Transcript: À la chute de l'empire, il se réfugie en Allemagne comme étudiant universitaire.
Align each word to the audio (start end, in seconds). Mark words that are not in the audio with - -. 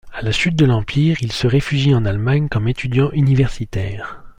À 0.11 0.23
la 0.23 0.31
chute 0.31 0.55
de 0.55 0.65
l'empire, 0.65 1.17
il 1.21 1.31
se 1.31 1.45
réfugie 1.45 1.93
en 1.93 2.05
Allemagne 2.05 2.49
comme 2.49 2.67
étudiant 2.67 3.11
universitaire. 3.11 4.23